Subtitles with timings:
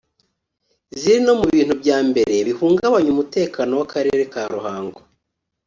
[0.99, 4.99] ziri no mu bintu bya mbere bihungabanya umutekano w’akarere ka Ruhango